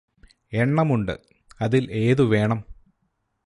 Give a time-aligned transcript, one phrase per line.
[0.53, 1.13] എണ്ണമുണ്ട്
[1.61, 2.59] അതില് ഏതു വേണം